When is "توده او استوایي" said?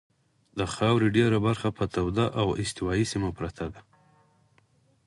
1.93-3.05